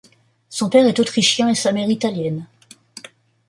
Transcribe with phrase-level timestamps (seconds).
[0.49, 2.47] Son père est autrichien et sa mère italienne.